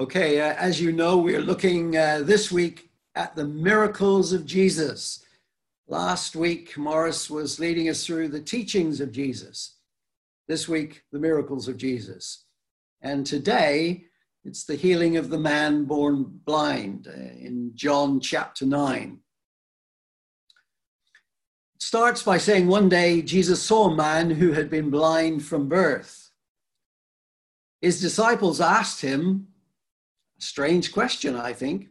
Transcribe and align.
Okay, 0.00 0.40
uh, 0.40 0.54
as 0.54 0.80
you 0.80 0.90
know, 0.90 1.18
we're 1.18 1.42
looking 1.42 1.98
uh, 1.98 2.22
this 2.24 2.50
week 2.50 2.90
at 3.14 3.36
the 3.36 3.44
miracles 3.44 4.32
of 4.32 4.46
Jesus. 4.46 5.22
Last 5.86 6.34
week, 6.34 6.78
Morris 6.78 7.28
was 7.28 7.60
leading 7.60 7.90
us 7.90 8.06
through 8.06 8.28
the 8.28 8.40
teachings 8.40 9.02
of 9.02 9.12
Jesus. 9.12 9.76
This 10.48 10.66
week, 10.66 11.02
the 11.12 11.18
miracles 11.18 11.68
of 11.68 11.76
Jesus. 11.76 12.44
And 13.02 13.26
today, 13.26 14.06
it's 14.46 14.64
the 14.64 14.76
healing 14.76 15.18
of 15.18 15.28
the 15.28 15.38
man 15.38 15.84
born 15.84 16.40
blind 16.46 17.06
uh, 17.06 17.12
in 17.12 17.72
John 17.74 18.18
chapter 18.18 18.64
9. 18.64 19.18
It 21.74 21.82
starts 21.82 22.22
by 22.22 22.38
saying 22.38 22.66
one 22.66 22.88
day 22.88 23.20
Jesus 23.20 23.60
saw 23.60 23.90
a 23.90 23.94
man 23.94 24.30
who 24.30 24.52
had 24.52 24.70
been 24.70 24.88
blind 24.88 25.44
from 25.44 25.68
birth. 25.68 26.30
His 27.82 28.00
disciples 28.00 28.58
asked 28.58 29.02
him, 29.02 29.48
Strange 30.42 30.90
question, 30.92 31.36
I 31.36 31.52
think. 31.52 31.88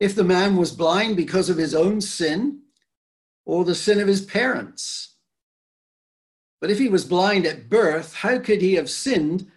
If 0.00 0.16
the 0.16 0.24
man 0.24 0.56
was 0.56 0.72
blind 0.72 1.16
because 1.16 1.48
of 1.48 1.56
his 1.56 1.72
own 1.72 2.00
sin 2.00 2.62
or 3.44 3.64
the 3.64 3.76
sin 3.76 4.00
of 4.00 4.08
his 4.08 4.24
parents. 4.24 5.14
But 6.60 6.70
if 6.70 6.78
he 6.78 6.88
was 6.88 7.04
blind 7.04 7.46
at 7.46 7.68
birth, 7.68 8.14
how 8.14 8.40
could 8.40 8.60
he 8.60 8.74
have 8.74 8.90
sinned 8.90 9.48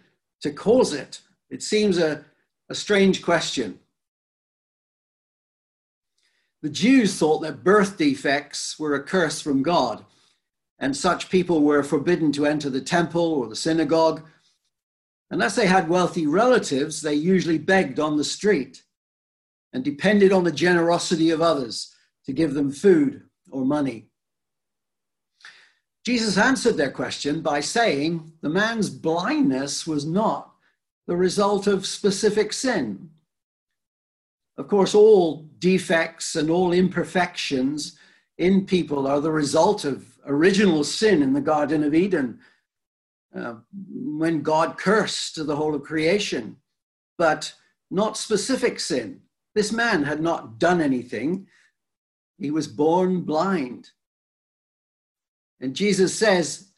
to 0.42 0.52
cause 0.52 0.92
it? 0.92 1.22
It 1.50 1.60
seems 1.60 1.98
a, 1.98 2.24
a 2.68 2.74
strange 2.76 3.20
question. 3.20 3.80
The 6.62 6.70
Jews 6.70 7.18
thought 7.18 7.40
that 7.40 7.64
birth 7.64 7.98
defects 7.98 8.78
were 8.78 8.94
a 8.94 9.02
curse 9.02 9.40
from 9.40 9.64
God, 9.64 10.04
and 10.78 10.96
such 10.96 11.30
people 11.30 11.62
were 11.62 11.82
forbidden 11.82 12.30
to 12.32 12.46
enter 12.46 12.70
the 12.70 12.80
temple 12.80 13.34
or 13.34 13.48
the 13.48 13.56
synagogue 13.56 14.22
Unless 15.30 15.56
they 15.56 15.66
had 15.66 15.88
wealthy 15.88 16.26
relatives, 16.26 17.00
they 17.00 17.14
usually 17.14 17.58
begged 17.58 17.98
on 17.98 18.16
the 18.16 18.24
street 18.24 18.84
and 19.72 19.84
depended 19.84 20.32
on 20.32 20.44
the 20.44 20.52
generosity 20.52 21.30
of 21.30 21.42
others 21.42 21.94
to 22.24 22.32
give 22.32 22.54
them 22.54 22.70
food 22.70 23.22
or 23.50 23.64
money. 23.64 24.08
Jesus 26.04 26.38
answered 26.38 26.76
their 26.76 26.92
question 26.92 27.42
by 27.42 27.60
saying 27.60 28.32
the 28.40 28.48
man's 28.48 28.88
blindness 28.88 29.86
was 29.86 30.06
not 30.06 30.52
the 31.08 31.16
result 31.16 31.66
of 31.66 31.86
specific 31.86 32.52
sin. 32.52 33.10
Of 34.56 34.68
course, 34.68 34.94
all 34.94 35.48
defects 35.58 36.36
and 36.36 36.48
all 36.48 36.72
imperfections 36.72 37.98
in 38.38 38.66
people 38.66 39.06
are 39.06 39.20
the 39.20 39.32
result 39.32 39.84
of 39.84 40.18
original 40.26 40.84
sin 40.84 41.22
in 41.22 41.32
the 41.32 41.40
Garden 41.40 41.82
of 41.82 41.94
Eden 41.94 42.38
uh, 43.36 43.54
when 43.90 44.42
God 44.42 44.78
cursed 44.78 45.44
the 45.46 45.56
whole 45.56 45.74
of 45.74 45.82
creation, 45.82 46.56
but 47.18 47.52
not 47.90 48.16
specific 48.16 48.80
sin. 48.80 49.20
This 49.54 49.72
man 49.72 50.04
had 50.04 50.20
not 50.20 50.58
done 50.58 50.80
anything, 50.80 51.46
he 52.38 52.50
was 52.50 52.68
born 52.68 53.22
blind. 53.22 53.90
And 55.60 55.74
Jesus 55.74 56.14
says 56.14 56.72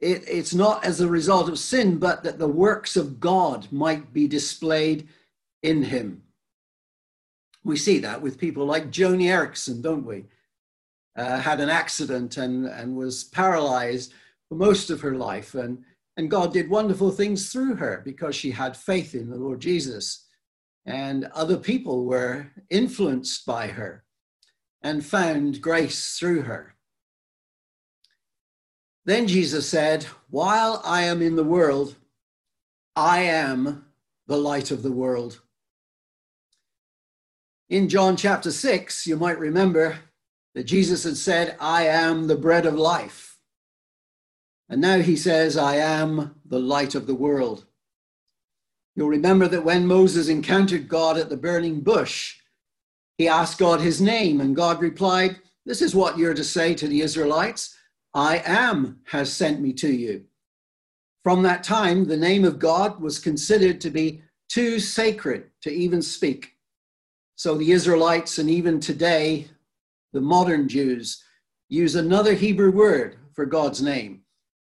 it, 0.00 0.24
it's 0.28 0.54
not 0.54 0.84
as 0.84 1.00
a 1.00 1.08
result 1.08 1.48
of 1.48 1.58
sin, 1.58 1.98
but 1.98 2.22
that 2.24 2.38
the 2.38 2.48
works 2.48 2.96
of 2.96 3.20
God 3.20 3.68
might 3.72 4.12
be 4.12 4.28
displayed 4.28 5.08
in 5.62 5.84
him. 5.84 6.22
We 7.62 7.76
see 7.78 7.98
that 8.00 8.20
with 8.20 8.38
people 8.38 8.66
like 8.66 8.90
Joni 8.90 9.24
Eareckson, 9.24 9.82
don't 9.82 10.04
we? 10.04 10.24
Uh, 11.16 11.38
had 11.38 11.60
an 11.60 11.70
accident 11.70 12.36
and, 12.36 12.66
and 12.66 12.96
was 12.96 13.24
paralyzed 13.24 14.12
for 14.54 14.66
most 14.66 14.90
of 14.90 15.00
her 15.00 15.14
life. 15.14 15.54
And, 15.54 15.84
and 16.16 16.30
God 16.30 16.52
did 16.52 16.70
wonderful 16.70 17.10
things 17.10 17.50
through 17.50 17.76
her 17.76 18.02
because 18.04 18.36
she 18.36 18.52
had 18.52 18.76
faith 18.76 19.14
in 19.14 19.28
the 19.28 19.36
Lord 19.36 19.60
Jesus. 19.60 20.26
And 20.86 21.24
other 21.34 21.56
people 21.56 22.04
were 22.04 22.52
influenced 22.70 23.46
by 23.46 23.68
her 23.68 24.04
and 24.82 25.04
found 25.04 25.60
grace 25.60 26.16
through 26.18 26.42
her. 26.42 26.74
Then 29.04 29.26
Jesus 29.26 29.68
said, 29.68 30.04
While 30.30 30.80
I 30.84 31.02
am 31.02 31.20
in 31.20 31.36
the 31.36 31.44
world, 31.44 31.96
I 32.94 33.22
am 33.22 33.86
the 34.26 34.36
light 34.36 34.70
of 34.70 34.82
the 34.82 34.92
world. 34.92 35.40
In 37.68 37.88
John 37.88 38.16
chapter 38.16 38.50
6, 38.50 39.06
you 39.06 39.16
might 39.16 39.38
remember 39.38 39.98
that 40.54 40.64
Jesus 40.64 41.04
had 41.04 41.16
said, 41.16 41.56
I 41.58 41.86
am 41.86 42.26
the 42.26 42.36
bread 42.36 42.66
of 42.66 42.74
life. 42.74 43.33
And 44.68 44.80
now 44.80 44.98
he 44.98 45.16
says, 45.16 45.56
I 45.56 45.76
am 45.76 46.36
the 46.44 46.58
light 46.58 46.94
of 46.94 47.06
the 47.06 47.14
world. 47.14 47.66
You'll 48.96 49.08
remember 49.08 49.48
that 49.48 49.64
when 49.64 49.86
Moses 49.86 50.28
encountered 50.28 50.88
God 50.88 51.18
at 51.18 51.28
the 51.28 51.36
burning 51.36 51.80
bush, 51.80 52.38
he 53.18 53.28
asked 53.28 53.58
God 53.58 53.80
his 53.80 54.00
name, 54.00 54.40
and 54.40 54.56
God 54.56 54.80
replied, 54.80 55.40
This 55.66 55.82
is 55.82 55.94
what 55.94 56.18
you're 56.18 56.34
to 56.34 56.44
say 56.44 56.74
to 56.74 56.88
the 56.88 57.00
Israelites 57.00 57.76
I 58.14 58.42
am 58.46 59.00
has 59.06 59.32
sent 59.32 59.60
me 59.60 59.72
to 59.74 59.92
you. 59.92 60.24
From 61.24 61.42
that 61.42 61.64
time, 61.64 62.04
the 62.04 62.16
name 62.16 62.44
of 62.44 62.58
God 62.58 63.00
was 63.00 63.18
considered 63.18 63.80
to 63.80 63.90
be 63.90 64.22
too 64.48 64.78
sacred 64.78 65.50
to 65.62 65.70
even 65.70 66.00
speak. 66.00 66.52
So 67.34 67.56
the 67.56 67.72
Israelites, 67.72 68.38
and 68.38 68.48
even 68.48 68.78
today, 68.78 69.48
the 70.12 70.20
modern 70.20 70.68
Jews, 70.68 71.24
use 71.68 71.96
another 71.96 72.34
Hebrew 72.34 72.70
word 72.70 73.16
for 73.34 73.46
God's 73.46 73.82
name 73.82 74.23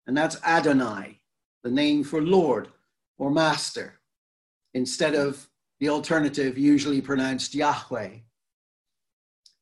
and 0.07 0.15
that's 0.15 0.41
Adonai, 0.43 1.19
the 1.63 1.71
name 1.71 2.03
for 2.03 2.21
Lord 2.21 2.69
or 3.17 3.31
Master, 3.31 3.99
instead 4.73 5.15
of 5.15 5.49
the 5.79 5.89
alternative 5.89 6.57
usually 6.57 7.01
pronounced 7.01 7.55
Yahweh. 7.55 8.17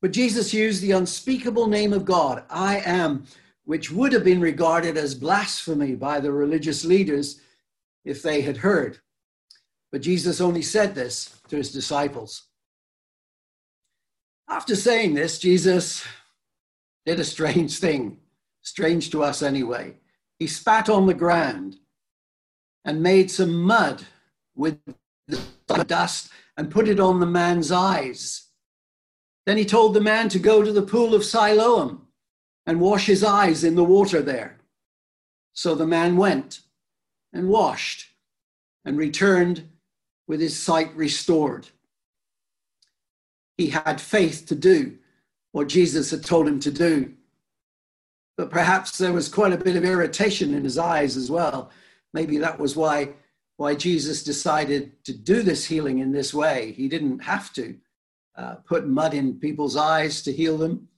But 0.00 0.12
Jesus 0.12 0.52
used 0.52 0.82
the 0.82 0.92
unspeakable 0.92 1.66
name 1.66 1.92
of 1.92 2.04
God, 2.04 2.44
I 2.50 2.82
am, 2.84 3.24
which 3.64 3.90
would 3.90 4.12
have 4.12 4.24
been 4.24 4.40
regarded 4.40 4.96
as 4.96 5.14
blasphemy 5.14 5.94
by 5.94 6.20
the 6.20 6.30
religious 6.30 6.84
leaders 6.84 7.40
if 8.04 8.22
they 8.22 8.42
had 8.42 8.58
heard. 8.58 8.98
But 9.90 10.02
Jesus 10.02 10.40
only 10.40 10.60
said 10.60 10.94
this 10.94 11.40
to 11.48 11.56
his 11.56 11.72
disciples. 11.72 12.48
After 14.48 14.76
saying 14.76 15.14
this, 15.14 15.38
Jesus 15.38 16.04
did 17.06 17.18
a 17.18 17.24
strange 17.24 17.78
thing, 17.78 18.18
strange 18.60 19.10
to 19.10 19.22
us 19.22 19.42
anyway. 19.42 19.96
He 20.38 20.46
spat 20.46 20.88
on 20.88 21.06
the 21.06 21.14
ground 21.14 21.76
and 22.84 23.02
made 23.02 23.30
some 23.30 23.62
mud 23.62 24.04
with 24.54 24.78
the 25.26 25.84
dust 25.84 26.30
and 26.56 26.70
put 26.70 26.88
it 26.88 27.00
on 27.00 27.20
the 27.20 27.26
man's 27.26 27.72
eyes. 27.72 28.48
Then 29.46 29.56
he 29.56 29.64
told 29.64 29.94
the 29.94 30.00
man 30.00 30.28
to 30.30 30.38
go 30.38 30.62
to 30.62 30.72
the 30.72 30.82
pool 30.82 31.14
of 31.14 31.24
Siloam 31.24 32.08
and 32.66 32.80
wash 32.80 33.06
his 33.06 33.22
eyes 33.22 33.64
in 33.64 33.74
the 33.74 33.84
water 33.84 34.22
there. 34.22 34.58
So 35.52 35.74
the 35.74 35.86
man 35.86 36.16
went 36.16 36.60
and 37.32 37.48
washed 37.48 38.08
and 38.84 38.96
returned 38.96 39.68
with 40.26 40.40
his 40.40 40.58
sight 40.58 40.94
restored. 40.96 41.68
He 43.56 43.68
had 43.68 44.00
faith 44.00 44.46
to 44.48 44.54
do 44.54 44.98
what 45.52 45.68
Jesus 45.68 46.10
had 46.10 46.24
told 46.24 46.48
him 46.48 46.58
to 46.60 46.70
do 46.70 47.14
but 48.36 48.50
perhaps 48.50 48.98
there 48.98 49.12
was 49.12 49.28
quite 49.28 49.52
a 49.52 49.58
bit 49.58 49.76
of 49.76 49.84
irritation 49.84 50.54
in 50.54 50.64
his 50.64 50.78
eyes 50.78 51.16
as 51.16 51.30
well. 51.30 51.70
Maybe 52.12 52.38
that 52.38 52.58
was 52.58 52.76
why, 52.76 53.10
why 53.56 53.74
Jesus 53.74 54.24
decided 54.24 55.04
to 55.04 55.12
do 55.12 55.42
this 55.42 55.64
healing 55.64 56.00
in 56.00 56.12
this 56.12 56.34
way. 56.34 56.72
He 56.72 56.88
didn't 56.88 57.20
have 57.20 57.52
to 57.54 57.76
uh, 58.36 58.56
put 58.66 58.88
mud 58.88 59.14
in 59.14 59.38
people's 59.38 59.76
eyes 59.76 60.22
to 60.22 60.32
heal 60.32 60.58
them. 60.58 60.88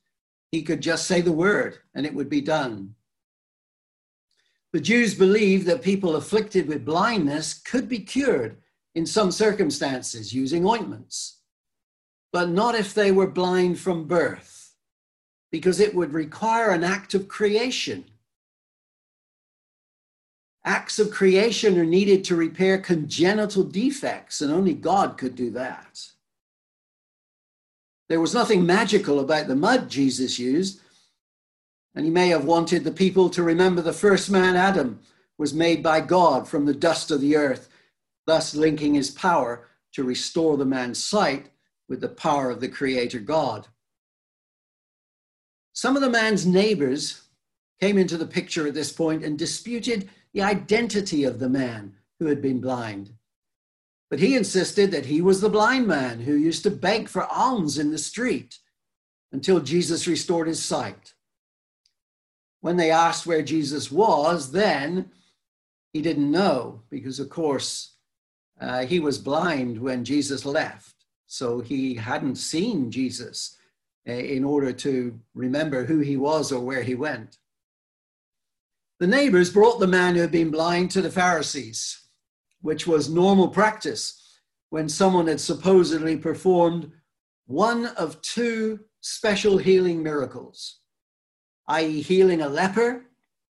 He 0.51 0.63
could 0.63 0.81
just 0.81 1.07
say 1.07 1.21
the 1.21 1.33
word 1.33 1.79
and 1.95 2.07
it 2.07 2.15
would 2.15 2.31
be 2.31 2.41
done. 2.41 2.95
The 4.73 4.81
Jews 4.81 5.15
believed 5.15 5.67
that 5.67 5.83
people 5.83 6.17
afflicted 6.17 6.69
with 6.69 6.85
blindness 6.85 7.55
could 7.55 7.89
be 7.89 7.99
cured 7.99 8.59
in 8.95 9.07
some 9.07 9.31
circumstances 9.31 10.35
using 10.35 10.67
ointments, 10.67 11.41
but 12.33 12.49
not 12.49 12.75
if 12.75 12.95
they 12.95 13.13
were 13.13 13.27
blind 13.27 13.79
from 13.79 14.07
birth 14.07 14.56
because 15.57 15.81
it 15.81 15.95
would 15.95 16.13
require 16.13 16.69
an 16.69 16.85
act 16.85 17.15
of 17.15 17.29
creation. 17.29 18.05
Acts 20.67 20.99
of 20.99 21.11
creation 21.11 21.79
are 21.79 21.85
needed 21.87 22.25
to 22.25 22.37
repair 22.37 22.77
congenital 22.77 23.65
defects, 23.65 24.43
and 24.43 24.53
only 24.53 24.75
God 24.75 25.17
could 25.17 25.35
do 25.35 25.51
that. 25.53 26.09
There 28.11 28.21
was 28.21 28.35
nothing 28.35 28.67
magical 28.67 29.19
about 29.19 29.47
the 29.47 29.57
mud 29.57 29.89
Jesus 29.89 30.39
used, 30.39 30.83
and 31.95 32.05
he 32.05 32.11
may 32.11 32.29
have 32.29 32.45
wanted 32.45 32.85
the 32.85 32.91
people 32.93 33.31
to 33.31 33.43
remember 33.43 33.81
the 33.81 33.95
first 33.95 34.31
man, 34.31 34.57
Adam, 34.57 35.01
was 35.39 35.55
made 35.55 35.83
by 35.83 36.03
God 36.03 36.47
from 36.47 36.67
the 36.67 36.75
dust 36.75 37.11
of 37.11 37.23
the 37.23 37.35
earth, 37.35 37.71
thus 38.27 38.55
linking 38.55 38.93
his 38.93 39.11
power 39.11 39.69
to 39.93 40.05
restore 40.05 40.59
the 40.59 40.67
man's 40.67 41.03
sight 41.03 41.49
with 41.89 42.03
the 42.03 42.11
power 42.11 42.51
of 42.51 42.61
the 42.61 42.69
Creator 42.69 43.21
God. 43.21 43.69
Some 45.77 45.95
of 45.95 46.01
the 46.01 46.09
man's 46.09 46.47
neighbors 46.47 47.21
came 47.83 47.99
into 47.99 48.17
the 48.17 48.27
picture 48.27 48.67
at 48.67 48.73
this 48.73 48.91
point 48.91 49.23
and 49.23 49.39
disputed 49.39 50.09
the 50.33 50.41
identity 50.41 51.25
of 51.25 51.39
the 51.39 51.51
man 51.51 51.93
who 52.19 52.29
had 52.29 52.41
been 52.41 52.63
blind. 52.63 53.11
But 54.09 54.19
he 54.19 54.37
insisted 54.37 54.91
that 54.93 55.05
he 55.05 55.21
was 55.21 55.43
the 55.43 55.51
blind 55.51 55.87
man 55.87 56.21
who 56.21 56.35
used 56.35 56.63
to 56.63 56.71
beg 56.71 57.11
for 57.11 57.27
alms 57.27 57.77
in 57.77 57.91
the 57.91 57.99
street 57.99 58.59
until 59.33 59.61
Jesus 59.61 60.07
restored 60.07 60.49
his 60.49 60.65
sight. 60.65 61.13
When 62.63 62.79
they 62.79 62.91
asked 62.91 63.27
where 63.27 63.43
Jesus 63.43 63.93
was, 63.93 64.53
then 64.53 65.11
he 65.93 66.01
didn't 66.01 66.31
know 66.31 66.85
because, 66.89 67.21
of 67.21 67.29
course, 67.29 67.97
uh, 68.59 68.87
he 68.87 68.99
was 68.99 69.19
blind 69.19 69.79
when 69.79 70.07
Jesus 70.07 70.47
left. 70.47 70.95
So 71.27 71.61
he 71.61 71.97
hadn't 71.97 72.37
seen 72.37 72.91
Jesus 72.91 73.59
Uh, 74.09 74.13
in 74.13 74.45
order 74.45 74.73
to 74.73 75.19
remember 75.35 75.85
who 75.85 75.99
he 75.99 76.17
was 76.17 76.53
or 76.53 76.61
where 76.61 76.85
he 76.85 76.95
went. 76.95 77.39
The 79.01 79.07
neighbors 79.09 79.51
brought 79.51 79.81
the 79.81 79.89
man 79.89 80.15
who 80.15 80.21
had 80.21 80.31
been 80.31 80.53
blind 80.53 80.93
to 80.93 81.03
the 81.03 81.11
Pharisees, 81.11 82.07
which 82.61 82.87
was 82.87 83.11
normal 83.11 83.49
practice 83.49 84.39
when 84.71 84.89
someone 84.89 85.27
had 85.27 85.41
supposedly 85.41 86.17
performed 86.17 86.93
one 87.47 87.87
of 87.97 88.23
two 88.23 88.79
special 89.01 89.59
healing 89.59 90.05
miracles, 90.05 90.79
i.e., 91.67 92.01
healing 92.01 92.43
a 92.43 92.49
leper 92.49 93.07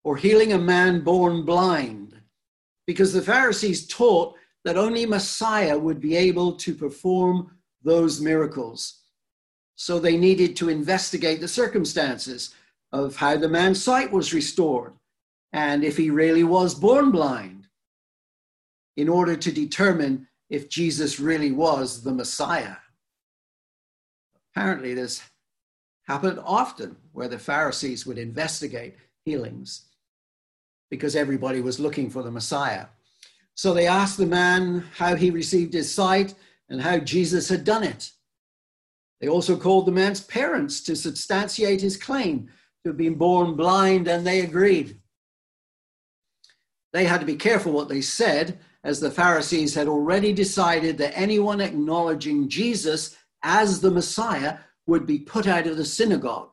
or 0.03 0.17
healing 0.17 0.55
a 0.55 0.59
man 0.59 1.03
born 1.03 1.45
blind, 1.45 2.19
because 2.87 3.13
the 3.13 3.21
Pharisees 3.21 3.87
taught 3.87 4.35
that 4.65 4.79
only 4.79 5.05
Messiah 5.05 5.79
would 5.79 6.01
be 6.01 6.17
able 6.17 6.53
to 6.53 6.75
perform 6.75 7.51
those 7.83 8.19
miracles. 8.19 9.03
So 9.81 10.01
they 10.01 10.17
needed 10.17 10.57
to 10.57 10.69
investigate 10.69 11.41
the 11.41 11.47
circumstances 11.47 12.53
of 12.91 13.15
how 13.15 13.37
the 13.37 13.49
man's 13.49 13.81
sight 13.81 14.11
was 14.11 14.35
restored 14.35 14.93
and 15.53 15.85
if 15.85 15.97
he 15.97 16.11
really 16.11 16.43
was 16.43 16.75
born 16.75 17.13
blind 17.13 17.69
in 18.97 19.09
order 19.09 19.37
to 19.37 19.53
determine 19.53 20.27
if 20.51 20.69
Jesus 20.69 21.21
really 21.21 21.53
was 21.53 22.03
the 22.03 22.13
Messiah. 22.13 22.75
Apparently, 24.53 24.95
this 24.95 25.23
happened 26.09 26.41
often 26.45 26.97
where 27.13 27.29
the 27.29 27.39
Pharisees 27.39 28.05
would 28.05 28.19
investigate 28.19 28.97
healings 29.25 29.85
because 30.91 31.15
everybody 31.15 31.61
was 31.61 31.79
looking 31.79 32.11
for 32.11 32.25
the 32.25 32.33
Messiah. 32.33 32.87
So 33.55 33.73
they 33.73 33.87
asked 33.87 34.17
the 34.19 34.27
man 34.27 34.87
how 34.97 35.15
he 35.15 35.31
received 35.31 35.73
his 35.73 35.95
sight 35.95 36.35
and 36.69 36.83
how 36.83 36.99
Jesus 36.99 37.49
had 37.49 37.63
done 37.63 37.85
it. 37.85 38.11
They 39.21 39.29
also 39.29 39.57
called 39.57 39.87
the 39.87 39.93
man's 39.93 40.21
parents 40.21 40.81
to 40.83 40.95
substantiate 40.95 41.81
his 41.81 41.97
claim 41.97 42.49
to 42.83 42.91
have 42.91 42.97
been 42.97 43.17
born 43.17 43.55
blind, 43.55 44.07
and 44.07 44.27
they 44.27 44.41
agreed. 44.41 45.01
They 46.93 47.05
had 47.05 47.21
to 47.21 47.27
be 47.27 47.37
careful 47.37 47.73
what 47.73 47.89
they 47.89 48.01
said, 48.01 48.59
as 48.85 49.01
the 49.01 49.11
Pharisees 49.11 49.75
had 49.75 49.89
already 49.89 50.33
decided 50.33 50.99
that 50.99 51.19
anyone 51.19 51.61
acknowledging 51.61 52.49
Jesus 52.49 53.17
as 53.43 53.81
the 53.81 53.91
Messiah 53.91 54.59
would 54.87 55.05
be 55.07 55.19
put 55.19 55.47
out 55.47 55.67
of 55.67 55.77
the 55.77 55.85
synagogue. 55.85 56.51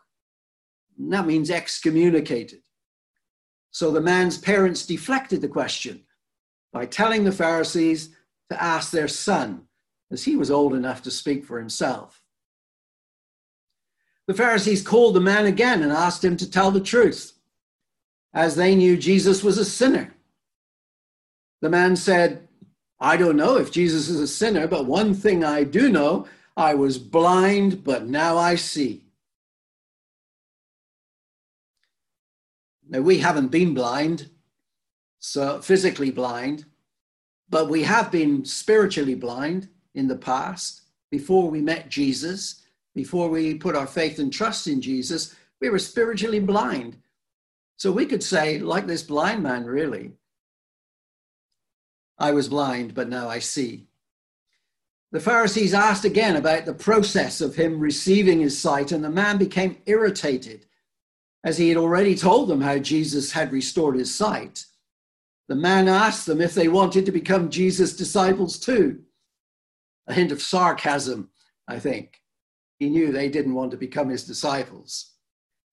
And 0.98 1.14
that 1.14 1.28
means 1.28 1.52
excommunicated. 1.52 2.62
So 3.72 3.92
the 3.92 4.02
man's 4.02 4.38
parents 4.38 4.86
deflected 4.86 5.42
the 5.42 5.48
question 5.48 6.04
by 6.74 6.86
telling 6.86 7.24
the 7.24 7.32
Pharisees 7.32 8.10
to 8.50 8.62
ask 8.62 8.92
their 8.92 9.08
son, 9.08 9.68
as 10.12 10.24
he 10.24 10.36
was 10.36 10.52
old 10.52 10.74
enough 10.74 11.02
to 11.04 11.12
speak 11.12 11.46
for 11.46 11.60
himself. 11.60 12.22
The 14.28 14.34
Pharisees 14.34 14.82
called 14.82 15.16
the 15.16 15.22
man 15.22 15.46
again 15.46 15.84
and 15.84 15.92
asked 15.92 16.24
him 16.24 16.36
to 16.38 16.50
tell 16.50 16.72
the 16.72 16.80
truth, 16.80 17.34
as 18.34 18.56
they 18.56 18.76
knew 18.76 18.98
Jesus 18.98 19.44
was 19.44 19.58
a 19.58 19.66
sinner 19.66 20.16
the 21.66 21.70
man 21.72 21.96
said, 21.96 22.48
I 23.00 23.18
don't 23.18 23.38
know 23.38 23.58
if 23.58 23.72
Jesus 23.72 24.08
is 24.08 24.20
a 24.20 24.28
sinner, 24.28 24.68
but 24.68 24.86
one 24.86 25.16
thing 25.16 25.44
I 25.44 25.64
do 25.64 25.90
know 25.90 26.28
I 26.56 26.76
was 26.76 27.00
blind, 27.00 27.84
but 27.84 28.06
now 28.06 28.38
I 28.38 28.54
see. 28.54 29.06
Now, 32.88 33.02
we 33.02 33.18
haven't 33.18 33.48
been 33.48 33.74
blind, 33.74 34.30
so 35.18 35.60
physically 35.60 36.12
blind, 36.12 36.66
but 37.50 37.68
we 37.68 37.82
have 37.82 38.12
been 38.12 38.46
spiritually 38.46 39.16
blind 39.16 39.68
in 39.96 40.08
the 40.08 40.16
past. 40.16 40.82
Before 41.10 41.50
we 41.50 41.62
met 41.62 41.90
Jesus, 41.90 42.62
before 42.96 43.30
we 43.30 43.54
put 43.56 43.76
our 43.76 43.86
faith 43.86 44.18
and 44.18 44.32
trust 44.32 44.68
in 44.68 44.82
Jesus, 44.82 45.36
we 45.62 45.70
were 45.70 45.78
spiritually 45.80 46.40
blind. 46.40 46.98
So 47.78 47.92
we 47.92 48.06
could 48.06 48.24
say, 48.24 48.58
like 48.58 48.88
this 48.88 49.04
blind 49.04 49.44
man, 49.44 49.66
really, 49.66 50.14
I 52.18 52.32
was 52.32 52.48
blind, 52.48 52.96
but 52.96 53.10
now 53.10 53.28
I 53.28 53.40
see. 53.40 53.88
The 55.12 55.20
Pharisees 55.20 55.74
asked 55.74 56.06
again 56.06 56.38
about 56.38 56.66
the 56.66 56.74
process 56.74 57.42
of 57.42 57.56
him 57.56 57.80
receiving 57.80 58.40
his 58.40 58.58
sight, 58.58 58.94
and 58.94 59.04
the 59.04 59.10
man 59.10 59.38
became 59.38 59.78
irritated 59.86 60.66
as 61.44 61.58
he 61.58 61.70
had 61.70 61.78
already 61.78 62.16
told 62.16 62.48
them 62.48 62.62
how 62.62 62.80
Jesus 62.80 63.34
had 63.34 63.52
restored 63.52 63.98
his 63.98 64.14
sight. 64.16 64.66
The 65.48 65.56
man 65.56 65.88
asked 65.88 66.26
them 66.26 66.42
if 66.42 66.54
they 66.54 66.70
wanted 66.70 67.06
to 67.06 67.12
become 67.12 67.50
Jesus' 67.50 67.96
disciples 67.96 68.58
too. 68.58 69.04
A 70.08 70.14
hint 70.14 70.32
of 70.32 70.42
sarcasm, 70.42 71.30
I 71.68 71.80
think. 71.80 72.22
He 72.80 72.90
knew 72.90 73.12
they 73.12 73.30
didn't 73.30 73.54
want 73.54 73.72
to 73.72 73.78
become 73.78 74.10
his 74.10 74.26
disciples. 74.26 75.14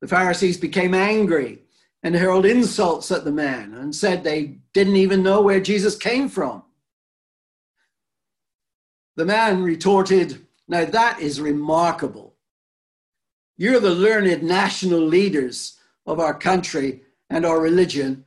The 0.00 0.08
Pharisees 0.08 0.56
became 0.56 0.94
angry 0.94 1.62
and 2.02 2.14
hurled 2.14 2.46
insults 2.46 3.10
at 3.10 3.24
the 3.24 3.32
man 3.32 3.74
and 3.74 3.94
said 3.94 4.24
they 4.24 4.58
didn't 4.72 4.96
even 4.96 5.22
know 5.22 5.40
where 5.40 5.60
Jesus 5.60 5.96
came 5.96 6.28
from. 6.28 6.62
The 9.16 9.24
man 9.24 9.62
retorted, 9.62 10.46
Now 10.66 10.84
that 10.84 11.20
is 11.20 11.40
remarkable. 11.40 12.34
You're 13.56 13.80
the 13.80 13.94
learned 13.94 14.42
national 14.42 15.00
leaders 15.00 15.78
of 16.06 16.18
our 16.18 16.34
country 16.34 17.02
and 17.30 17.46
our 17.46 17.60
religion, 17.60 18.24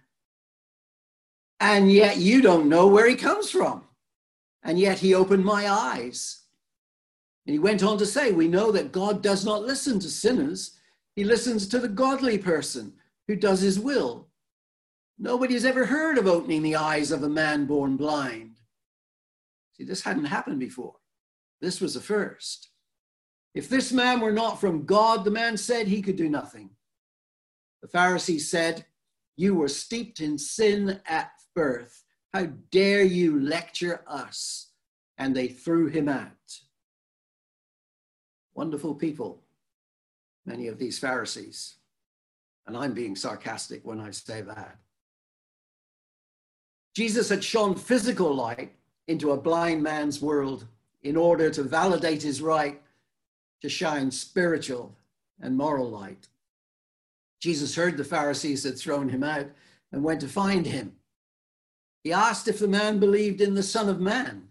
and 1.60 1.92
yet 1.92 2.18
you 2.18 2.42
don't 2.42 2.70
know 2.70 2.88
where 2.88 3.10
he 3.10 3.16
comes 3.16 3.50
from. 3.50 3.84
And 4.64 4.80
yet 4.80 5.00
he 5.00 5.14
opened 5.14 5.46
my 5.46 5.70
eyes. 5.70 6.45
And 7.46 7.54
he 7.54 7.60
went 7.60 7.84
on 7.84 7.98
to 8.00 8.06
say, 8.06 8.32
We 8.32 8.48
know 8.48 8.72
that 8.72 8.92
God 8.92 9.22
does 9.22 9.46
not 9.46 9.64
listen 9.64 10.00
to 10.00 10.10
sinners, 10.10 10.78
he 11.16 11.24
listens 11.24 11.68
to 11.68 11.80
the 11.80 11.88
godly 11.88 12.38
person 12.38 12.94
who 13.28 13.36
does 13.36 13.62
his 13.62 13.80
will. 13.80 14.28
Nobody 15.18 15.54
has 15.54 15.66
ever 15.66 15.86
heard 15.86 16.18
of 16.18 16.28
opening 16.28 16.62
the 16.62 16.76
eyes 16.76 17.12
of 17.12 17.24
a 17.24 17.30
man 17.30 17.66
born 17.66 17.96
blind. 17.96 18.58
See, 19.74 19.86
this 19.86 20.04
hadn't 20.04 20.26
happened 20.26 20.60
before. 20.60 20.96
This 21.62 21.80
was 21.80 21.94
the 21.94 22.02
first. 22.02 22.70
If 23.54 23.70
this 23.70 23.94
man 23.94 24.20
were 24.20 24.34
not 24.34 24.60
from 24.60 24.86
God, 24.86 25.24
the 25.24 25.32
man 25.32 25.56
said 25.56 25.88
he 25.88 26.02
could 26.02 26.18
do 26.18 26.30
nothing. 26.30 26.72
The 27.82 27.88
Pharisees 27.88 28.50
said, 28.50 28.86
You 29.38 29.56
were 29.56 29.70
steeped 29.70 30.20
in 30.20 30.38
sin 30.38 31.00
at 31.08 31.32
birth. 31.56 32.04
How 32.34 32.48
dare 32.72 33.04
you 33.04 33.40
lecture 33.40 34.04
us? 34.08 34.72
And 35.18 35.34
they 35.34 35.48
threw 35.48 35.88
him 35.88 36.10
out. 36.10 36.60
Wonderful 38.56 38.96
people, 38.96 39.42
many 40.46 40.68
of 40.68 40.80
these 40.80 40.98
Pharisees. 40.98 41.76
And 42.66 42.76
I'm 42.76 42.94
being 42.94 43.16
sarcastic 43.16 43.86
when 43.86 44.00
I 44.00 44.12
say 44.12 44.42
that. 44.42 44.78
Jesus 46.96 47.30
had 47.30 47.44
shone 47.44 47.76
physical 47.76 48.34
light 48.34 48.72
into 49.08 49.32
a 49.32 49.38
blind 49.38 49.84
man's 49.84 50.22
world 50.22 50.66
in 51.04 51.16
order 51.16 51.50
to 51.52 51.62
validate 51.62 52.24
his 52.24 52.42
right 52.42 52.82
to 53.62 53.70
shine 53.70 54.10
spiritual 54.10 54.96
and 55.42 55.56
moral 55.56 55.90
light. 55.90 56.28
Jesus 57.42 57.76
heard 57.76 57.98
the 57.98 58.04
Pharisees 58.04 58.64
had 58.64 58.78
thrown 58.78 59.10
him 59.10 59.24
out 59.24 59.48
and 59.92 60.04
went 60.04 60.22
to 60.22 60.28
find 60.28 60.66
him. 60.66 60.96
He 62.04 62.14
asked 62.14 62.48
if 62.48 62.60
the 62.60 62.68
man 62.68 63.00
believed 63.00 63.42
in 63.42 63.54
the 63.54 63.64
Son 63.64 63.90
of 63.90 64.00
Man. 64.00 64.48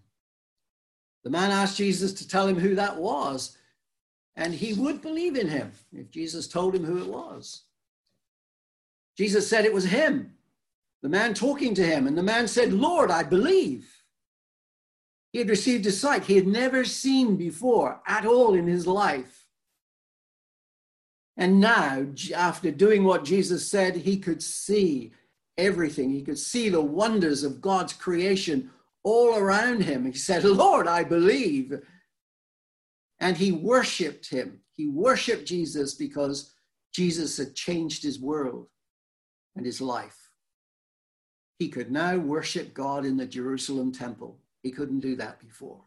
The 1.24 1.30
man 1.30 1.50
asked 1.50 1.78
Jesus 1.78 2.12
to 2.14 2.28
tell 2.28 2.46
him 2.46 2.58
who 2.58 2.74
that 2.74 2.96
was, 2.98 3.56
and 4.36 4.54
he 4.54 4.74
would 4.74 5.00
believe 5.00 5.36
in 5.36 5.48
him 5.48 5.72
if 5.92 6.10
Jesus 6.10 6.48
told 6.48 6.74
him 6.74 6.84
who 6.84 6.98
it 6.98 7.06
was. 7.06 7.62
Jesus 9.16 9.48
said 9.48 9.64
it 9.64 9.72
was 9.72 9.84
him, 9.84 10.32
the 11.02 11.08
man 11.08 11.34
talking 11.34 11.74
to 11.74 11.86
him. 11.86 12.06
And 12.06 12.18
the 12.18 12.22
man 12.22 12.48
said, 12.48 12.72
Lord, 12.72 13.10
I 13.10 13.22
believe. 13.22 13.88
He 15.32 15.38
had 15.38 15.48
received 15.48 15.86
a 15.86 15.92
sight 15.92 16.24
he 16.24 16.36
had 16.36 16.46
never 16.46 16.84
seen 16.84 17.36
before 17.36 18.00
at 18.06 18.26
all 18.26 18.54
in 18.54 18.66
his 18.66 18.86
life. 18.86 19.46
And 21.36 21.60
now, 21.60 22.06
after 22.34 22.70
doing 22.70 23.02
what 23.02 23.24
Jesus 23.24 23.68
said, 23.68 23.96
he 23.96 24.18
could 24.18 24.42
see 24.42 25.12
everything. 25.58 26.10
He 26.10 26.22
could 26.22 26.38
see 26.38 26.68
the 26.68 26.80
wonders 26.80 27.42
of 27.42 27.60
God's 27.60 27.92
creation 27.92 28.70
all 29.02 29.36
around 29.36 29.82
him. 29.82 30.04
He 30.04 30.12
said, 30.12 30.44
Lord, 30.44 30.86
I 30.86 31.04
believe. 31.04 31.80
And 33.20 33.36
he 33.36 33.52
worshiped 33.52 34.28
him. 34.28 34.60
He 34.72 34.88
worshiped 34.88 35.46
Jesus 35.46 35.94
because 35.94 36.52
Jesus 36.92 37.36
had 37.36 37.54
changed 37.54 38.02
his 38.02 38.20
world 38.20 38.68
and 39.56 39.64
his 39.64 39.80
life. 39.80 40.30
He 41.58 41.68
could 41.68 41.90
now 41.90 42.16
worship 42.16 42.74
God 42.74 43.04
in 43.04 43.16
the 43.16 43.26
Jerusalem 43.26 43.92
temple 43.92 44.38
He 44.62 44.70
couldn't 44.70 45.00
do 45.00 45.16
that 45.16 45.38
before. 45.40 45.82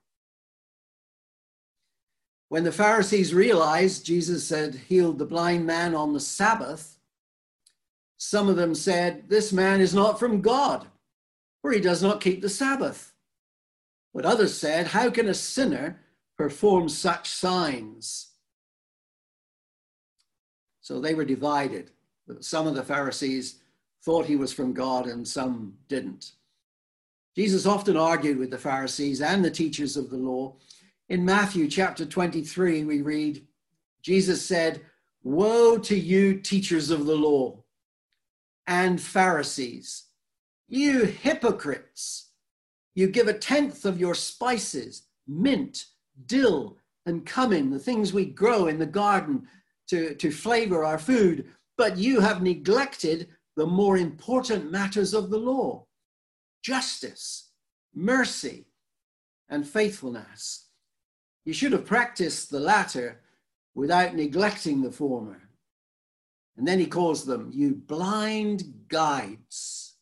When 2.50 2.63
the 2.63 2.72
Pharisees 2.72 3.34
realized 3.34 4.05
Jesus 4.05 4.50
had 4.50 4.75
healed 4.75 5.19
the 5.19 5.25
blind 5.25 5.65
man 5.65 5.93
on 5.93 6.13
the 6.13 6.19
Sabbath, 6.19 6.98
some 8.17 8.48
of 8.48 8.55
them 8.55 8.74
said, 8.74 9.29
This 9.29 9.51
man 9.51 9.81
is 9.81 9.93
not 9.93 10.19
from 10.19 10.41
God, 10.41 10.88
for 11.62 11.72
he 11.72 11.81
does 11.81 12.01
not 12.01 12.22
keep 12.22 12.41
the 12.41 12.50
Sabbath. 12.50 13.13
But 14.13 14.25
others 14.25 14.57
said, 14.57 14.88
How 14.88 15.10
can 15.10 15.27
a 15.27 15.34
sinner 15.34 16.00
perform 16.38 16.89
such 16.89 17.29
signs? 17.29 18.34
So 20.82 21.00
they 21.00 21.13
were 21.13 21.25
divided. 21.25 21.91
Some 22.39 22.67
of 22.67 22.75
the 22.75 22.84
Pharisees 22.84 23.60
thought 24.03 24.25
he 24.25 24.36
was 24.36 24.53
from 24.53 24.74
God 24.74 25.08
and 25.08 25.27
some 25.27 25.74
didn't. 25.88 26.34
Jesus 27.36 27.65
often 27.65 27.98
argued 27.98 28.38
with 28.38 28.51
the 28.51 28.58
Pharisees 28.58 29.22
and 29.22 29.44
the 29.44 29.51
teachers 29.51 29.98
of 29.98 30.10
the 30.10 30.17
law 30.17 30.56
in 31.10 31.24
Matthew 31.24 31.70
chapter 31.70 32.06
23, 32.06 32.84
we 32.84 33.01
read, 33.01 33.46
Jesus 34.01 34.46
said, 34.46 34.82
Woe 35.24 35.77
to 35.77 35.98
you, 35.98 36.39
teachers 36.39 36.89
of 36.89 37.06
the 37.06 37.15
law 37.15 37.63
and 38.65 39.00
Pharisees, 39.00 40.08
you 40.67 41.06
hypocrites! 41.06 42.32
You 42.94 43.08
give 43.08 43.27
a 43.27 43.34
tenth 43.34 43.86
of 43.86 44.00
your 44.00 44.15
spices, 44.15 45.03
mint, 45.27 45.86
dill, 46.25 46.77
and 47.05 47.25
cumin, 47.25 47.69
the 47.69 47.79
things 47.79 48.12
we 48.12 48.25
grow 48.25 48.67
in 48.67 48.79
the 48.79 48.86
garden 48.86 49.47
to, 49.88 50.13
to 50.15 50.31
flavor 50.31 50.83
our 50.83 51.00
food, 51.00 51.45
but 51.77 51.97
you 51.97 52.19
have 52.19 52.41
neglected 52.41 53.29
the 53.55 53.65
more 53.65 53.97
important 53.97 54.71
matters 54.71 55.13
of 55.13 55.29
the 55.29 55.38
law 55.38 55.86
justice, 56.63 57.51
mercy, 57.93 58.65
and 59.47 59.65
faithfulness. 59.65 60.67
You 61.45 61.53
should 61.53 61.71
have 61.71 61.86
practiced 61.86 62.50
the 62.50 62.59
latter 62.59 63.21
without 63.74 64.15
neglecting 64.15 64.81
the 64.81 64.91
former. 64.91 65.47
And 66.57 66.67
then 66.67 66.79
he 66.79 66.88
calls 66.88 67.24
them, 67.25 67.51
you 67.53 67.75
blind 67.75 68.63
guides. 68.89 69.93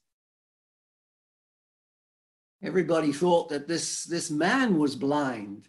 Everybody 2.64 3.12
thought 3.12 3.50
that 3.50 3.68
this, 3.68 4.06
this 4.06 4.32
man 4.32 4.80
was 4.80 4.96
blind. 4.96 5.68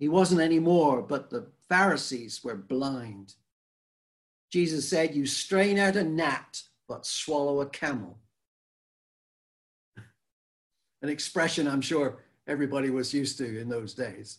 He 0.00 0.08
wasn't 0.08 0.40
anymore, 0.40 1.02
but 1.02 1.28
the 1.28 1.46
Pharisees 1.68 2.42
were 2.42 2.56
blind. 2.56 3.34
Jesus 4.50 4.88
said, 4.88 5.14
You 5.14 5.26
strain 5.26 5.78
out 5.78 5.94
a 5.94 6.02
gnat, 6.02 6.62
but 6.88 7.06
swallow 7.06 7.60
a 7.60 7.66
camel. 7.66 8.18
An 11.02 11.10
expression 11.10 11.68
I'm 11.68 11.82
sure 11.82 12.18
everybody 12.46 12.88
was 12.90 13.14
used 13.14 13.38
to 13.38 13.60
in 13.60 13.68
those 13.68 13.94
days. 13.94 14.38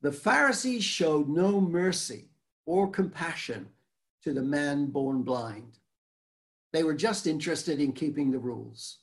The 0.00 0.12
Pharisees 0.12 0.84
showed 0.84 1.28
no 1.28 1.60
mercy 1.60 2.30
or 2.64 2.90
compassion 2.90 3.68
to 4.22 4.32
the 4.32 4.42
man 4.42 4.86
born 4.86 5.22
blind. 5.22 5.78
They 6.72 6.82
were 6.82 6.94
just 6.94 7.26
interested 7.26 7.78
in 7.78 7.92
keeping 7.92 8.30
the 8.30 8.38
rules, 8.38 8.98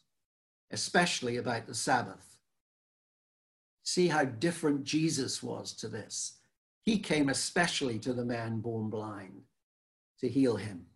especially 0.72 1.38
about 1.38 1.67
the 1.67 1.75
Sabbath. 1.75 2.26
See 3.88 4.10
how 4.10 4.25
different 4.25 4.84
Jesus 4.84 5.41
was 5.41 5.72
to 5.75 5.88
this. 5.88 6.39
He 6.84 7.00
came 7.00 7.29
especially 7.29 7.98
to 8.00 8.12
the 8.12 8.25
man 8.25 8.60
born 8.60 8.89
blind 8.89 9.44
to 10.20 10.27
heal 10.27 10.58
him. 10.58 10.88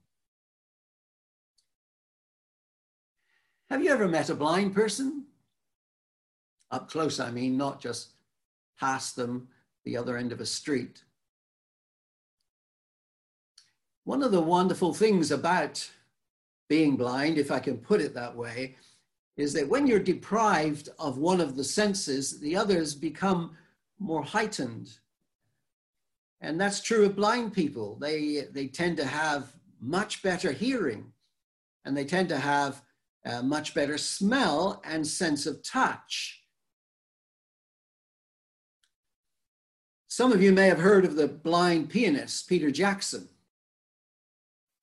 Have 3.69 3.81
you 3.81 3.91
ever 3.91 4.09
met 4.09 4.29
a 4.29 4.35
blind 4.35 4.75
person? 4.75 5.23
Up 6.69 6.91
close, 6.91 7.17
I 7.17 7.31
mean, 7.31 7.55
not 7.55 7.79
just 7.79 8.09
past 8.77 9.15
them 9.15 9.47
the 9.85 9.95
other 9.95 10.17
end 10.17 10.33
of 10.33 10.41
a 10.41 10.45
street. 10.45 11.01
One 14.03 14.21
of 14.21 14.33
the 14.33 14.41
wonderful 14.41 14.93
things 14.93 15.31
about 15.31 15.89
being 16.67 16.97
blind, 16.97 17.37
if 17.37 17.51
I 17.51 17.59
can 17.59 17.77
put 17.77 18.01
it 18.01 18.13
that 18.15 18.35
way, 18.35 18.75
is 19.37 19.53
that 19.53 19.67
when 19.67 19.87
you're 19.87 19.99
deprived 19.99 20.89
of 20.99 21.17
one 21.17 21.41
of 21.41 21.55
the 21.55 21.63
senses, 21.63 22.39
the 22.39 22.55
others 22.55 22.93
become 22.93 23.55
more 23.99 24.23
heightened. 24.23 24.91
And 26.41 26.59
that's 26.59 26.81
true 26.81 27.05
of 27.05 27.15
blind 27.15 27.53
people. 27.53 27.97
They, 27.99 28.47
they 28.51 28.67
tend 28.67 28.97
to 28.97 29.05
have 29.05 29.53
much 29.79 30.21
better 30.21 30.51
hearing 30.51 31.11
and 31.85 31.95
they 31.95 32.05
tend 32.05 32.29
to 32.29 32.37
have 32.37 32.83
much 33.43 33.73
better 33.73 33.97
smell 33.97 34.81
and 34.83 35.05
sense 35.05 35.45
of 35.45 35.63
touch. 35.63 36.43
Some 40.07 40.31
of 40.31 40.41
you 40.41 40.51
may 40.51 40.67
have 40.67 40.79
heard 40.79 41.05
of 41.05 41.15
the 41.15 41.27
blind 41.27 41.89
pianist, 41.89 42.49
Peter 42.49 42.69
Jackson. 42.69 43.29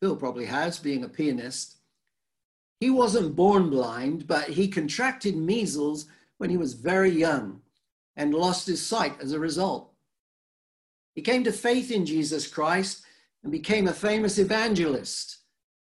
Bill 0.00 0.16
probably 0.16 0.46
has, 0.46 0.78
being 0.78 1.04
a 1.04 1.08
pianist. 1.08 1.77
He 2.80 2.90
wasn't 2.90 3.36
born 3.36 3.70
blind, 3.70 4.26
but 4.26 4.50
he 4.50 4.68
contracted 4.68 5.36
measles 5.36 6.06
when 6.38 6.50
he 6.50 6.56
was 6.56 6.74
very 6.74 7.10
young 7.10 7.60
and 8.16 8.34
lost 8.34 8.66
his 8.66 8.84
sight 8.84 9.20
as 9.20 9.32
a 9.32 9.40
result. 9.40 9.92
He 11.14 11.22
came 11.22 11.42
to 11.44 11.52
faith 11.52 11.90
in 11.90 12.06
Jesus 12.06 12.46
Christ 12.46 13.02
and 13.42 13.50
became 13.50 13.88
a 13.88 13.92
famous 13.92 14.38
evangelist 14.38 15.38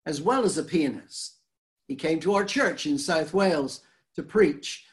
as 0.07 0.23
well 0.23 0.45
as 0.45 0.57
a 0.57 0.63
pianist. 0.63 1.39
He 1.89 1.97
came 1.97 2.21
to 2.21 2.35
our 2.35 2.45
church 2.45 2.87
in 2.87 2.99
South 2.99 3.35
Wales 3.35 3.83
to 4.15 4.23
preach 4.23 4.87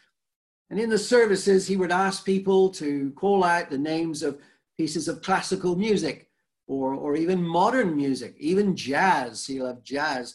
and 0.74 0.81
in 0.81 0.89
the 0.89 0.98
services, 0.98 1.67
he 1.67 1.77
would 1.77 1.91
ask 1.91 2.25
people 2.25 2.67
to 2.72 3.12
call 3.12 3.43
out 3.43 3.69
the 3.69 3.77
names 3.77 4.24
of 4.24 4.39
pieces 4.75 5.07
of 5.07 5.22
classical 5.22 5.75
music 5.75 6.31
or, 6.65 6.95
or 6.95 7.15
even 7.15 7.45
modern 7.45 7.95
music, 7.95 8.36
even 8.39 8.75
jazz. 8.75 9.45
He 9.45 9.62
loved 9.62 9.86
jazz. 9.86 10.33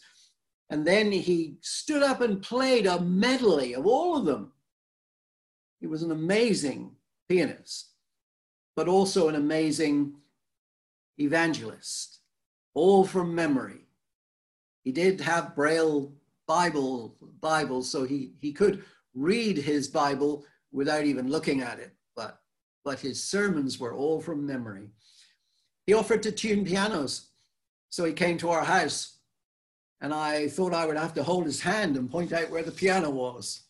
And 0.71 0.87
then 0.87 1.11
he 1.11 1.57
stood 1.63 2.03
up 2.03 2.21
and 2.21 2.43
played 2.43 2.87
a 2.87 3.01
medley 3.01 3.75
of 3.75 3.87
all 3.87 4.17
of 4.17 4.27
them. 4.27 4.53
He 5.81 5.87
was 5.87 6.03
an 6.03 6.11
amazing 6.11 6.97
pianist, 7.29 7.91
but 8.77 8.89
also 8.89 9.29
an 9.29 9.35
amazing 9.35 10.15
evangelist, 11.19 12.19
all 12.75 13.05
from 13.05 13.35
memory. 13.35 13.87
He 14.85 14.93
did 14.93 15.21
have 15.21 15.55
Braille 15.55 16.13
Bible 16.47 17.17
Bibles, 17.41 17.91
so 17.91 18.05
he, 18.05 18.33
he 18.41 18.53
could 18.53 18.85
read 19.15 19.57
his 19.57 19.89
Bible 19.89 20.45
without 20.73 21.05
even 21.05 21.31
looking 21.31 21.63
at 21.63 21.79
it, 21.79 21.95
but, 22.17 22.41
but 22.85 23.01
his 23.01 23.23
sermons 23.23 23.79
were 23.79 23.95
all 23.95 24.21
from 24.21 24.47
memory. 24.47 24.91
He 25.87 25.95
offered 25.95 26.23
to 26.25 26.33
tune 26.33 26.65
pianos, 26.65 27.29
so 27.91 28.05
he 28.05 28.13
came 28.13 28.39
to 28.39 28.51
our 28.51 28.65
house, 28.65 29.18
and 30.01 30.15
I 30.15 30.49
thought 30.49 30.75
I 30.75 30.87
would 30.87 30.97
have 30.97 31.15
to 31.15 31.23
hold 31.23 31.45
his 31.45 31.61
hand 31.61 31.97
and 31.97 32.11
point 32.11 32.33
out 32.33 32.51
where 32.51 32.63
the 32.63 32.71
piano 32.71 33.11
was. 33.11 33.63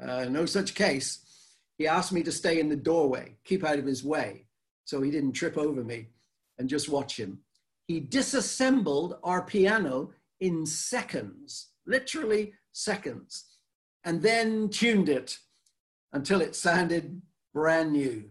Uh, 0.00 0.24
no 0.24 0.46
such 0.46 0.74
case. 0.74 1.20
He 1.78 1.86
asked 1.86 2.12
me 2.12 2.22
to 2.22 2.32
stay 2.32 2.60
in 2.60 2.68
the 2.68 2.76
doorway, 2.76 3.36
keep 3.44 3.64
out 3.64 3.78
of 3.78 3.86
his 3.86 4.04
way, 4.04 4.46
so 4.84 5.00
he 5.00 5.10
didn't 5.10 5.32
trip 5.32 5.56
over 5.56 5.82
me, 5.82 6.08
and 6.58 6.68
just 6.68 6.88
watch 6.88 7.18
him. 7.18 7.38
He 7.86 8.00
disassembled 8.00 9.18
our 9.22 9.42
piano 9.42 10.10
in 10.40 10.66
seconds, 10.66 11.68
literally 11.86 12.54
seconds 12.72 13.50
and 14.04 14.22
then 14.22 14.68
tuned 14.68 15.08
it 15.08 15.38
until 16.12 16.40
it 16.40 16.56
sounded 16.56 17.20
brand 17.52 17.92
new. 17.92 18.24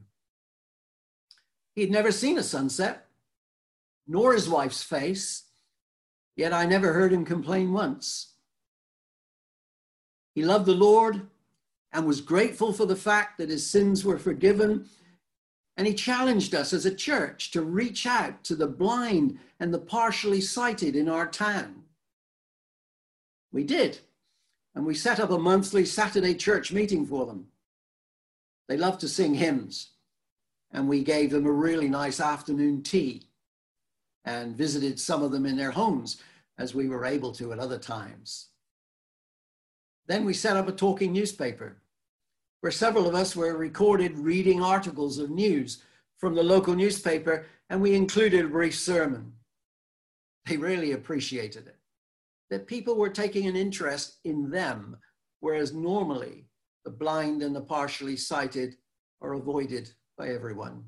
He'd 1.76 1.92
never 1.92 2.12
seen 2.12 2.38
a 2.38 2.44
sunset, 2.44 3.06
nor 4.08 4.34
his 4.34 4.50
wife's 4.50 4.84
face, 4.84 5.44
yet 6.40 6.54
I 6.54 6.66
never 6.66 6.94
heard 6.94 7.12
him 7.12 7.26
complain 7.26 7.74
once. 7.74 8.36
He 10.34 10.42
loved 10.42 10.66
the 10.68 10.74
Lord 10.74 11.28
and 11.92 12.08
was 12.08 12.22
grateful 12.22 12.72
for 12.72 12.86
the 12.86 12.96
fact 12.96 13.38
that 13.38 13.50
his 13.50 13.70
sins 13.70 14.06
were 14.06 14.18
forgiven. 14.18 14.86
And 15.76 15.86
he 15.86 15.94
challenged 15.94 16.56
us 16.56 16.72
as 16.72 16.86
a 16.86 16.96
church 16.96 17.52
to 17.52 17.62
reach 17.62 18.06
out 18.06 18.42
to 18.46 18.56
the 18.56 18.68
blind 18.68 19.38
and 19.60 19.74
the 19.74 19.80
partially 19.80 20.40
sighted 20.40 20.96
in 20.96 21.10
our 21.10 21.28
town. 21.28 21.84
We 23.52 23.66
did 23.66 24.00
and 24.74 24.86
we 24.86 24.96
set 24.96 25.20
up 25.20 25.32
a 25.32 25.38
monthly 25.38 25.84
Saturday 25.84 26.36
church 26.36 26.72
meeting 26.72 27.06
for 27.06 27.26
them. 27.26 27.48
They 28.70 28.78
loved 28.78 29.02
to 29.02 29.10
sing 29.10 29.34
hymns, 29.34 29.90
and 30.72 30.88
we 30.88 31.04
gave 31.04 31.32
them 31.32 31.46
a 31.46 31.52
really 31.52 31.90
nice 31.90 32.22
afternoon 32.22 32.84
tea 32.84 33.24
and 34.24 34.56
visited 34.56 35.00
some 35.00 35.24
of 35.24 35.32
them 35.32 35.46
in 35.46 35.58
their 35.58 35.72
homes 35.72 36.22
as 36.60 36.76
we 36.76 36.88
were 36.88 37.06
able 37.06 37.32
to 37.32 37.52
at 37.52 37.60
other 37.60 37.80
times. 37.80 38.50
Then 40.08 40.26
we 40.26 40.34
set 40.34 40.58
up 40.58 40.68
a 40.68 40.74
talking 40.74 41.14
newspaper 41.14 41.78
where 42.62 42.72
several 42.72 43.08
of 43.08 43.16
us 43.16 43.36
were 43.36 43.58
recorded 43.58 44.18
reading 44.18 44.62
articles 44.62 45.18
of 45.18 45.30
news 45.30 45.84
from 46.18 46.36
the 46.36 46.44
local 46.44 46.76
newspaper, 46.76 47.46
and 47.70 47.82
we 47.82 47.96
included 47.96 48.44
a 48.44 48.50
brief 48.50 48.78
sermon. 48.78 49.32
They 50.46 50.58
really 50.58 50.92
appreciated 50.92 51.68
it 51.68 51.78
that 52.50 52.68
people 52.68 52.96
were 52.96 53.10
taking 53.10 53.46
an 53.48 53.56
interest 53.56 54.18
in 54.24 54.50
them, 54.50 54.98
whereas 55.40 55.74
normally 55.74 56.48
the 56.84 56.92
blind 56.92 57.44
and 57.44 57.56
the 57.56 57.62
partially 57.62 58.18
sighted 58.18 58.76
are 59.22 59.34
avoided 59.34 59.92
by 60.18 60.30
everyone. 60.30 60.84